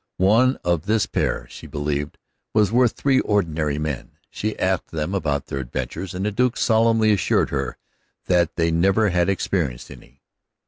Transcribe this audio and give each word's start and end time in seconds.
One 0.17 0.57
of 0.63 0.87
this 0.87 1.05
pair, 1.05 1.45
she 1.47 1.67
believed, 1.67 2.17
was 2.55 2.71
worth 2.71 2.93
three 2.93 3.19
ordinary 3.19 3.77
men. 3.77 4.13
She 4.31 4.57
asked 4.57 4.89
them 4.89 5.13
about 5.13 5.45
their 5.45 5.59
adventures, 5.59 6.15
and 6.15 6.25
the 6.25 6.31
Duke 6.31 6.57
solemnly 6.57 7.11
assured 7.13 7.51
her 7.51 7.77
that 8.25 8.55
they 8.55 8.71
never 8.71 9.09
had 9.09 9.29
experienced 9.29 9.91
any. 9.91 10.23